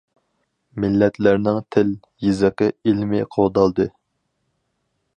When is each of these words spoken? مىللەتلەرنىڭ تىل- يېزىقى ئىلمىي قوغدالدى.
مىللەتلەرنىڭ 0.85 1.59
تىل- 1.77 1.93
يېزىقى 2.29 2.73
ئىلمىي 2.81 3.29
قوغدالدى. 3.37 3.91